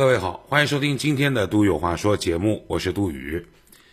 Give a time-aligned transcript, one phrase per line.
[0.00, 3.46] 各位好，欢迎收听今天的《杜有话说》节目，我是杜宇。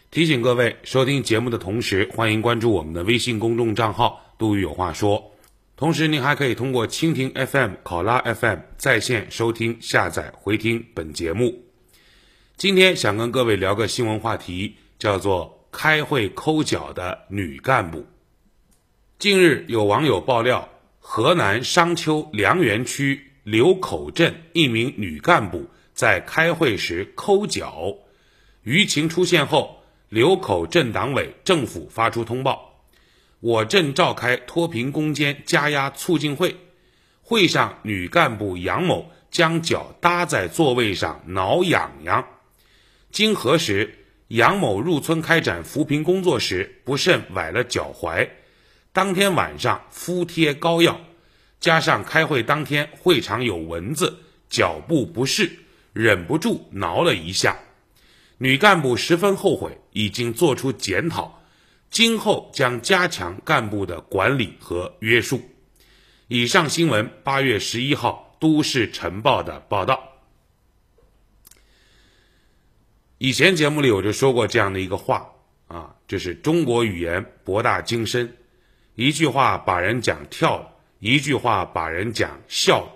[0.09, 5.33] 提醒各位，收听节目的同时，欢迎关注我们的微信公众账号“杜宇有话说”。
[5.75, 11.65] 同时，您还可以通过蜻蜓 FM、考拉 FM 在线收听、下载、回听本节目。
[12.55, 18.05] 今天想跟各位聊个新闻话题，叫做“开会抠脚的女干部”。
[19.19, 20.69] 近日，有网友爆料，
[20.99, 25.65] 河南商丘梁园区刘口镇一名女干部。
[25.97, 27.95] 在开会时抠脚，
[28.63, 32.83] 舆情出现后，刘口镇党委政府发出通报：
[33.39, 36.55] 我镇召开脱贫攻坚加压促进会，
[37.23, 42.27] 会上女干部杨某将脚搭在座位上挠痒痒。
[43.09, 43.95] 经核实，
[44.27, 48.29] 杨某入村开展扶贫工作时不慎崴了脚踝，
[48.93, 51.01] 当天晚上敷贴膏药，
[51.59, 55.51] 加上开会当天会场有蚊子，脚部不适。
[55.97, 57.57] 忍不住挠了一下，
[58.37, 61.41] 女干部十分后悔，已经做出检讨，
[61.89, 65.41] 今后将加强干部的管理和约束。
[66.27, 70.03] 以上新闻八月十一号《都市晨报》的报道。
[73.17, 75.31] 以前节目里我就说过这样的一个话
[75.67, 78.37] 啊，就是中国语言博大精深，
[78.93, 82.87] 一句话把人讲跳，一句话把人讲笑，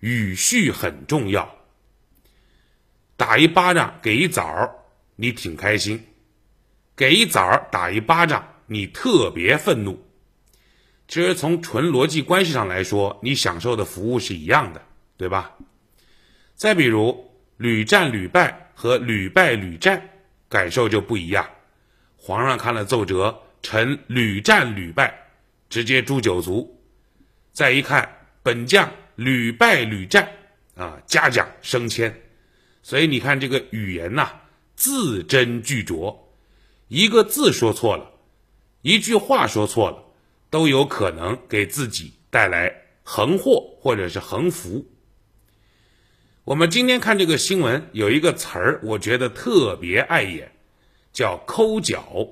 [0.00, 1.57] 语序很重要。
[3.18, 4.72] 打一巴掌给一枣儿，
[5.16, 5.98] 你挺开心；
[6.94, 10.00] 给一枣儿打一巴掌，你特别愤怒。
[11.08, 14.80] 其实从纯逻辑关系上来说，你享受的服务是一样的，
[15.16, 15.52] 对吧？
[16.54, 20.00] 再比如屡战屡败和屡败屡战，
[20.48, 21.44] 感受就不一样。
[22.16, 25.12] 皇上看了奏折，臣屡战屡败，
[25.68, 26.80] 直接诛九族。
[27.52, 28.08] 再一看
[28.44, 30.28] 本将屡败屡战，
[30.76, 32.14] 啊，嘉奖升迁。
[32.88, 34.30] 所以你看这个语言呐，
[34.74, 36.20] 字斟句酌，
[36.88, 38.12] 一个字说错了，
[38.80, 40.04] 一句话说错了，
[40.48, 44.86] 都有可能给自己带来横祸或者是横福。
[46.44, 50.52] 我们今天看这个新闻，有一个词儿，我觉得特别碍眼，
[51.12, 52.26] 叫“抠脚”。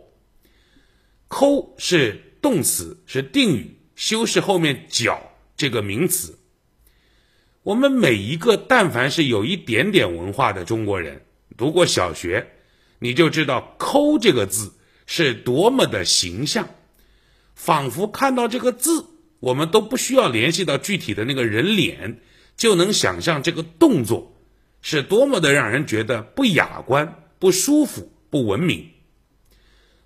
[1.28, 5.20] 抠是动词，是定语，修饰后面“脚”
[5.54, 6.38] 这个名词。
[7.66, 11.22] 我们每一个但凡是有一点点文化的中国人，
[11.56, 12.46] 读过小学，
[13.00, 14.72] 你就知道“抠”这个字
[15.04, 16.68] 是多么的形象，
[17.56, 19.06] 仿佛看到这个字，
[19.40, 22.20] 我们都不需要联系到具体的那个人脸，
[22.56, 24.36] 就能想象这个动作
[24.80, 28.90] 是多么的让人觉得不雅观、不舒服、不文明。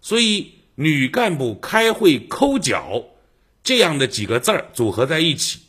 [0.00, 3.04] 所以，女干部开会抠脚
[3.62, 5.60] 这样的几个字儿组合在一起。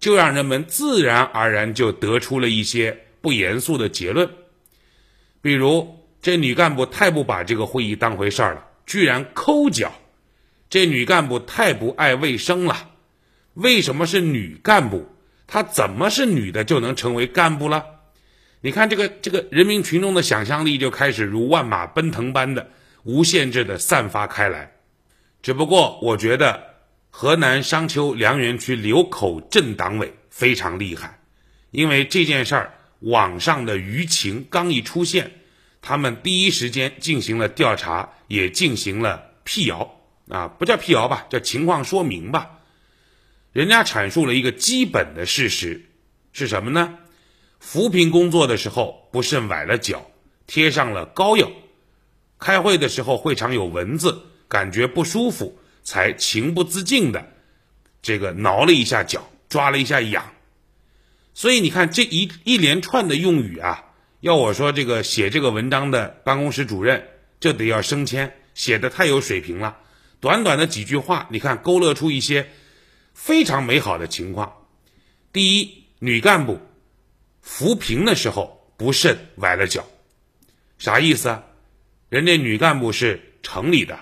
[0.00, 4.28] 就让人们自然而然就得出了一些不严肃的结论，
[5.40, 9.88] 比如这女干部太不把这个会议当回事儿了，居然抠脚；
[10.68, 12.90] 这女干部太不爱卫生了。
[13.54, 15.06] 为什么是女干部？
[15.46, 17.82] 她怎么是女的就能成为干部了？
[18.60, 22.68] 你看这个这个人民群众的想象力就开始如万马奔腾般的
[23.04, 24.70] 无限制的散发开来。
[25.40, 26.73] 只不过我觉得。
[27.16, 31.20] 河南商丘梁园区刘口镇党委非常厉害，
[31.70, 35.30] 因为这件事儿网上的舆情刚一出现，
[35.80, 42.58] 他们第一时间进行了调查，也进行了辟谣啊，不叫辟谣吧，叫情况说明吧。
[43.52, 45.84] 人家阐述了一个基本的事实
[46.32, 46.98] 是什么呢？
[47.60, 50.10] 扶贫工作的时候不慎崴了脚，
[50.48, 51.46] 贴上了膏药；
[52.40, 55.60] 开会的时候会场有蚊子，感觉不舒服。
[55.84, 57.32] 才情不自禁的，
[58.02, 60.32] 这个挠了一下脚，抓了一下痒，
[61.34, 67.06] 所以你看这一一连串的用语啊，要我说这个写这个文章的办公室主任
[67.38, 69.76] 这得要升迁，写的太有水平了。
[70.20, 72.48] 短短的几句话，你看勾勒出一些
[73.12, 74.66] 非常美好的情况。
[75.32, 76.58] 第一，女干部
[77.42, 79.86] 扶贫的时候不慎崴了脚，
[80.78, 81.44] 啥意思啊？
[82.08, 83.98] 人家女干部是城里的。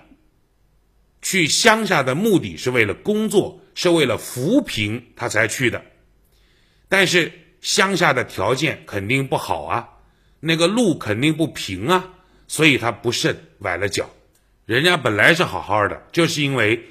[1.23, 5.83] 去乡下的目的是为了工作，是为了扶贫，他才去的。
[6.89, 9.89] 但是乡下的条件肯定不好啊，
[10.41, 12.11] 那个路肯定不平啊，
[12.49, 14.11] 所以他不慎崴了脚。
[14.67, 16.89] 人家本来是好好的，就是因为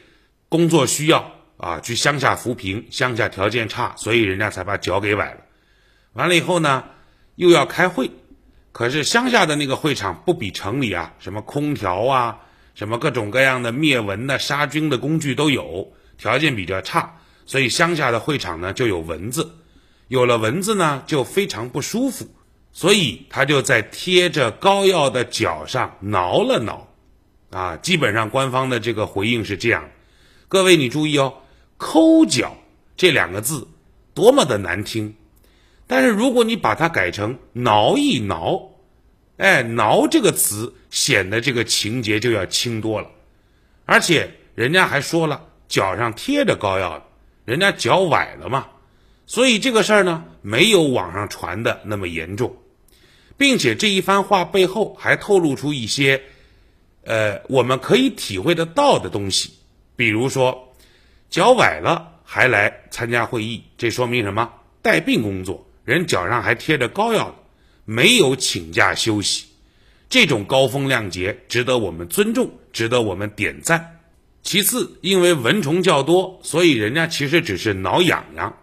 [0.50, 5.42] 工作需要啊，去乡下扶贫，乡下条件差，所以人家才把脚给崴了。
[6.13, 6.86] 完了以后呢，
[7.36, 8.10] 又要开会，
[8.72, 12.39] 可是乡下的那个会场不比城里啊，什么空调啊。
[12.73, 19.51] 什么各种各样的灭蚊的、杀菌的工具都有，条件比较差，所以乡下的会场呢就有蚊子，
[20.07, 22.27] 有了蚊子呢就非常不舒服，
[22.71, 26.88] 所以他就在贴着膏药的脚上挠了挠，
[27.50, 29.89] 啊，基本上官方的这个回应是这样。
[30.47, 31.33] 各位你注意哦，
[31.77, 32.56] 抠脚
[32.95, 33.68] 这两个字
[34.13, 35.15] 多么的难听，
[35.88, 38.70] 但是如果你把它改成挠一挠，
[39.41, 43.09] 哎，挠这个词显得这个情节就要轻多了，
[43.85, 47.03] 而且人家还说了脚上贴着膏药，
[47.43, 48.67] 人家脚崴了嘛。
[49.25, 52.55] 所以这个事儿呢，没有网上传的那么严重，
[53.35, 56.21] 并且这一番话背后还透露出一些，
[57.05, 59.51] 呃，我们可以体会得到的东西。
[59.95, 60.71] 比如说，
[61.31, 64.47] 脚崴了还来参加会议，这说明什么？
[64.83, 67.33] 带病工作，人脚上还贴着膏药，
[67.86, 69.45] 没有请假休息，
[70.10, 74.00] 这种高风亮节值得我们尊重，值得我们点赞。
[74.44, 78.57] 其次，因为蚊虫较多，所以人家其实只是挠痒痒。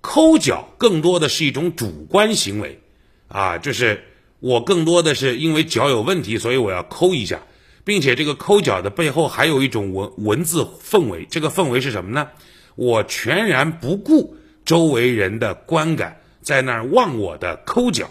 [0.00, 2.80] 抠脚更多的是一种主观行为，
[3.28, 4.04] 啊，就是
[4.40, 7.40] 我更多的是因为脚有问题，所以我要抠一下，
[7.84, 12.28] 并且这个抠脚的背后还有一种文文字氛围，这个氛围是什么呢？
[12.76, 18.08] 我全然不顾周围人的观感，在那儿忘我的抠脚，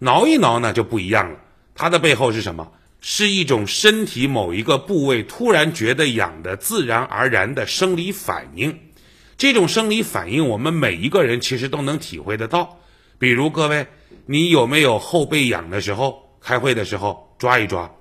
[0.00, 1.38] 挠一挠呢就不一样了，
[1.74, 2.72] 它的背后是什么？
[3.02, 8.78] 是一种身体某一个部位突然觉得痒的自然而然的生理反应。
[9.38, 12.78] 这种生理反应，我们每一个人其实都能体会得到。
[13.18, 13.86] 比如各位，
[14.26, 17.94] 你有没有后背痒的时候，开会的时候抓一抓？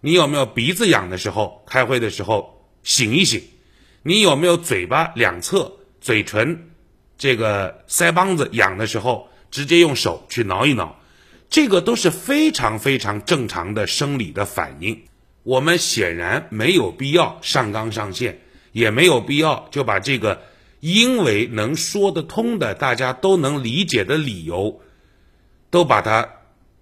[0.00, 3.42] 你有没有鼻子痒的时候，开会的时候醒一醒？
[4.02, 6.70] 你有没有嘴巴两侧、嘴唇、
[7.16, 10.96] 这个腮帮子痒的时候，直接用手去挠一挠？
[11.54, 15.04] 这个都是非常非常正常的生理的反应。
[15.44, 18.40] 我们显然没有必要上纲上线，
[18.72, 20.42] 也没有必要就把这个。
[20.80, 24.80] 因为能说得通的，大家都能理解的理由，
[25.70, 26.28] 都把它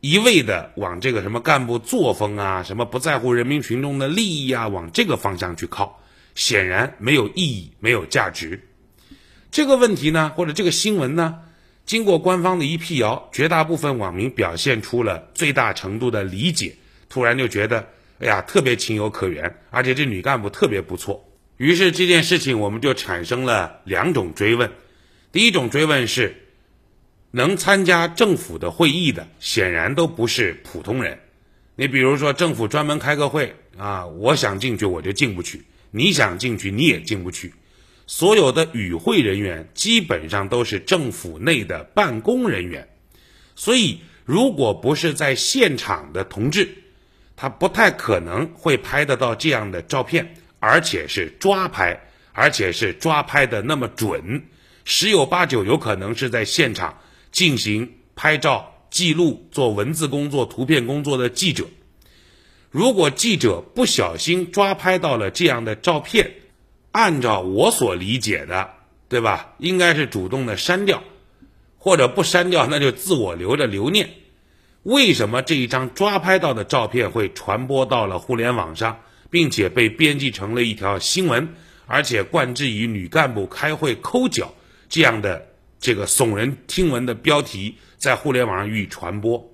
[0.00, 6.00] 一味的往这个什么干部作风啊，什么不在乎人民群众的利益啊，往这个方向去靠，
[6.34, 8.66] 显然没有意义，没有价值。
[9.50, 11.40] 这个问题呢，或者这个新闻呢，
[11.84, 16.76] 经过官方的一辟谣，绝大部分网民表现出了最大程度的理解，
[17.08, 17.88] 突然就觉得，
[18.20, 21.28] 哎呀，特别情有可原，而且这女干部特别不错。
[21.56, 24.70] 于是这件事情我们就产生了两种追问，
[25.32, 26.34] 第一种追问是，
[27.30, 31.18] 能参加政府的会议的显然都不是普通人。
[31.74, 37.52] 你比如说政府专门开个会啊，我想进去我就进不去，你想进去你也进不去。
[38.06, 42.88] 所有的与会人员基本上都是政府内的办公人员，
[43.56, 46.68] 所以如果不是在现场的同志，
[47.36, 50.34] 他不太可能会拍得到这样的照片。
[50.64, 54.44] 而且是抓拍，而且是抓拍的那么准，
[54.84, 57.00] 十有八九有可能是在现场
[57.32, 61.66] 进行拍照记录、做文字工作、图片工作的记者。
[62.70, 66.32] 如果记者不小心抓拍到了这样的照片，
[66.92, 68.70] 按照我所理解的，
[69.08, 69.54] 对吧？
[69.58, 71.02] 应该是主动的删掉，
[71.78, 74.10] 或者不删掉，那就自我留着留念。
[74.84, 79.00] 为什么这一张抓拍到的照片会传播到了互联网上？
[79.30, 81.54] 并且被编辑成了一条新闻，
[81.86, 84.52] 而且冠之以女干部开会抠脚
[84.90, 85.46] 这样的
[85.80, 89.50] 这个耸人听闻的标题，在互联网上予以传播。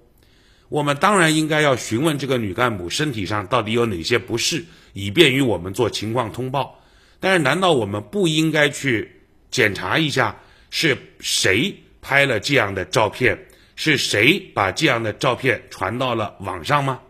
[0.69, 6.78] 我们当然应该要询问这个女干部身体上到底有哪些不适，以便于我们做情况通报。
[7.21, 9.11] 但是，难道我们不应该去
[9.51, 13.39] 检查一下是谁拍了这样的照片，
[13.77, 17.01] 是谁把这样的照片传到了网上吗？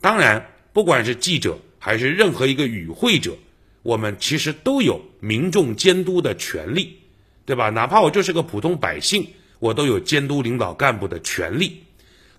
[0.00, 0.50] 当然。
[0.74, 3.38] 不管是记者还是任何一个与会者，
[3.84, 6.98] 我们其实都有民众监督的权利，
[7.46, 7.70] 对吧？
[7.70, 9.24] 哪怕我就是个普通百姓，
[9.60, 11.84] 我都有监督领导干部的权利。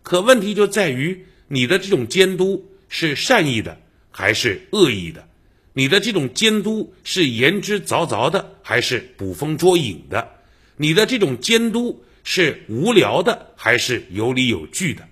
[0.04, 3.80] 可问题就在于你的这种监督是善意的
[4.12, 5.26] 还是恶意的？
[5.76, 10.28] 你的这种监督是言之凿凿的还是捕风捉影的？
[10.78, 15.08] 你的这种监督是无聊的还是有理有据的？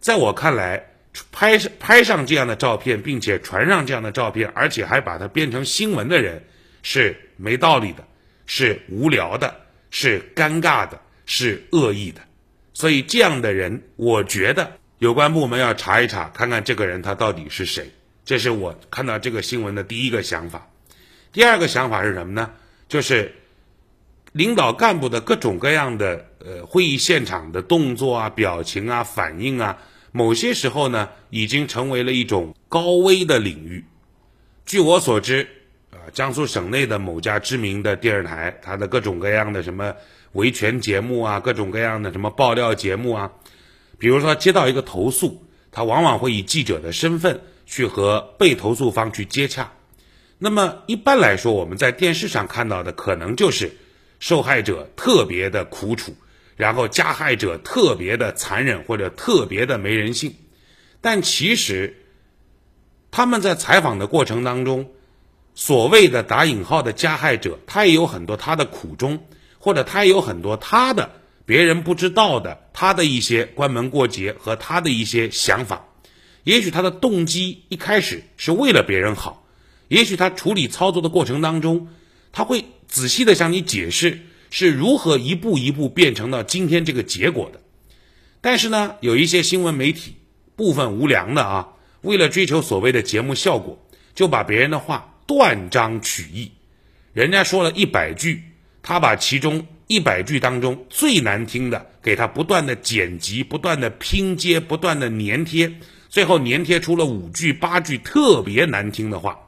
[0.00, 0.90] 在我看来。
[1.30, 6.42] 拍上拍上这样的照片，并且传上这样的照片，而且还把它编成新闻的人，
[6.82, 8.04] 是没道理的，
[8.46, 9.54] 是无聊的，
[9.90, 12.20] 是尴尬的，是恶意的。
[12.72, 17.88] 所以这样的人，我觉得有关部门要查一查，看看这个人他到底是谁。
[18.24, 20.68] 这是我看到这个新闻的第一个想法。
[21.32, 22.50] 第二个想法是什么呢？
[22.88, 23.34] 就是
[24.32, 29.78] 领导干部的各种各样的呃会议现场的动作啊、表情啊、反应啊。
[30.12, 33.84] 某些时候呢，已经成为了一种高危的领域。
[34.64, 35.48] 据我所知，
[35.90, 39.94] 啊，江苏省内的某家知名的电视台，它的各种各样的什么
[40.32, 43.32] 维权节目啊，各种各样的什么爆料节目啊。
[43.98, 45.43] 比如说接到一个投诉，
[45.74, 49.72] 他往往会以记者的身份去和被投诉方去接洽。
[50.38, 53.76] 那么一般来说，我们在电视上看到的可能就是
[54.20, 56.14] 受害者特别的苦楚，
[56.56, 60.36] 然后加害者特别的残忍或者特别的没人性。
[61.00, 62.04] 但其实
[63.10, 64.92] 他们在采访的过程当中，
[65.56, 69.26] 所谓的打引号的加害者，他也有很多他的苦衷，
[69.58, 71.10] 或者他也有很多他的
[71.46, 75.86] 别人不知道的他的一些关门过节和他的一些想法。
[76.42, 79.46] 也许他的动机一开始是为了别人好。
[79.88, 81.88] 也许他处理操作的过程当中，
[82.32, 84.20] 他会仔细的向你解释
[84.50, 87.60] 是如何一步一步变成到今天这个结果的。
[88.40, 90.16] 但是呢，有一些新闻媒体
[90.56, 91.68] 部分无良的啊，
[92.02, 96.52] 为了追求所谓的节目效果，就把别人的话断章取义。
[97.12, 98.42] 人家说了一百句，
[98.82, 105.72] 他把其中一百句当中最难听的给他不断的剪辑、不断的拼接、不断的粘贴，
[106.08, 109.38] 最后粘贴出了五句八句特别难听的话。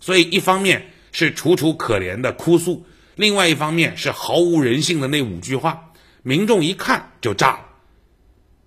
[0.00, 7.66] 所以，一方面是楚楚可怜的哭诉，另外一方面是毫无人性的那五句话，民众一看就炸了。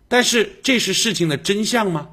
[0.08, 2.10] 但是，这是事情的真相吗？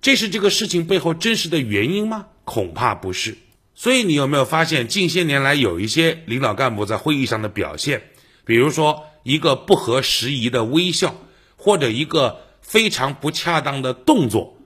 [0.00, 2.26] 这是这个事情背后真实的原因吗？
[2.44, 3.36] 恐怕不是。
[3.74, 8.02] 所以，你有没有发现，近些年来有一些领导干部在会议上的表现，
[8.44, 11.14] 比如说一个不合时宜的微笑，
[11.56, 14.56] 或者一个非常不恰当的动作。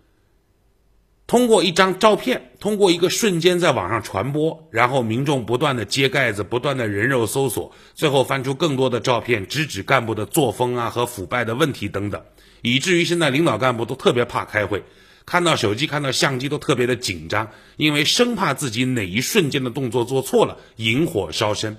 [1.26, 12.23] 通过一张照片，通过一个瞬间在网上传播，然后民众不断的揭盖子，不断的人肉搜索，最后翻出更多的照片，直指干部的作风啊和腐败的问题等等，
[12.62, 14.85] 以至于现在领导干部都特别怕开会，
[15.26, 21.76] 看到手机、看到相机都特别的紧张，因为生怕自己哪一瞬间的动作做错了，引火烧身。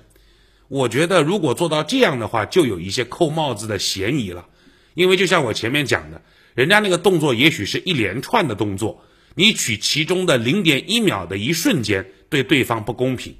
[0.70, 4.46] 我觉得如果做到这样的话，就有一些扣帽子的嫌疑了，
[4.94, 6.22] 因为就像我前面讲的，
[6.54, 9.04] 人家那个动作也许是一连串的动作。
[9.34, 13.34] 你取其中的零点一秒的一瞬间，对对方不公平。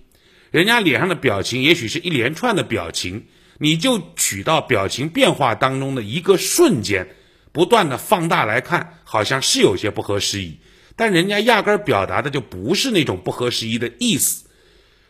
[0.50, 3.26] 人家脸上的表情也许是一连串的表情，
[3.58, 7.14] 你就取到表情变化当中的一个瞬间，
[7.52, 10.58] 不断的放大来看，好像是有些不合时宜。
[10.96, 14.46] 但人家压根儿表达的就不是那种不合时宜的意思。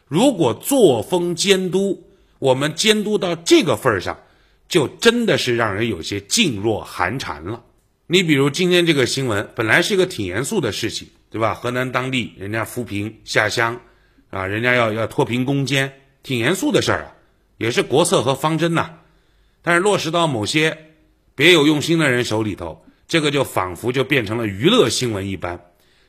[0.06, 2.09] 如果作风监督，
[2.40, 4.18] 我们监督到这个份儿上，
[4.66, 7.62] 就真的是让人有些噤若寒蝉了。
[8.06, 11.54] 你比如今天这个新闻，本来是一个挺严肃的事情，对吧？
[11.54, 13.82] 河南当地人家扶贫下乡，
[14.30, 15.92] 啊，人家要要脱贫攻坚，
[16.22, 17.12] 挺严肃的事儿啊，
[17.58, 18.96] 也是国策和方针呐。
[19.62, 20.78] 但是落实到某些
[21.34, 25.60] 别有用心的人手里头，这个就仿佛就变成了娱乐新闻一般，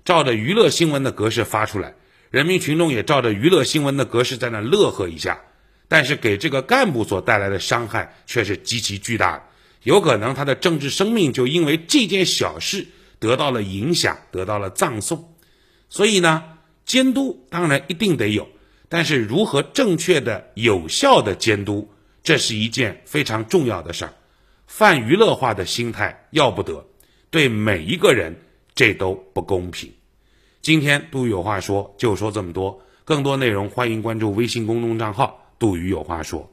[0.05, 1.93] 照着娱乐新闻的格式发出来，
[2.29, 5.41] 人民群众也照着娱乐新闻的格式在那乐呵一下，
[5.91, 9.43] 但是给这个干部所带来的伤害却是极其巨大的。
[9.83, 12.87] 有可能他的政治生命就因为这件小事
[13.19, 15.35] 得到了影响，得到了葬送。
[15.89, 16.41] 所以呢，
[16.85, 18.47] 监督当然一定得有，
[18.87, 21.91] 但是如何正确的、有效的监督，
[22.23, 24.13] 这是一件非常重要的事儿。
[24.67, 26.87] 泛娱乐化的心态要不得，
[27.29, 28.33] 对每一个人
[28.73, 29.91] 这都不公平。
[30.61, 32.81] 今天杜有话说，就说这么多。
[33.03, 36.49] 更多内容欢迎关注微信公众账号“杜宇有话说”。